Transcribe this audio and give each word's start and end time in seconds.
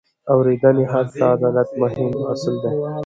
د 0.25 0.27
اورېدنې 0.35 0.85
حق 0.91 1.07
د 1.19 1.21
عدالت 1.33 1.69
مهم 1.81 2.09
اصل 2.33 2.55
دی. 2.63 2.73